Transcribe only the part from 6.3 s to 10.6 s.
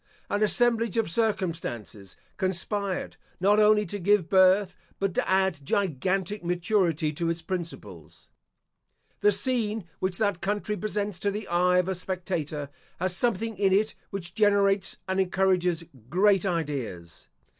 maturity to its principles. The scene which that